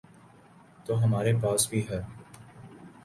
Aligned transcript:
تو 0.85 1.03
ہمارے 1.03 1.33
پاس 1.41 1.69
بھی 1.69 1.81
ہے۔ 1.89 2.01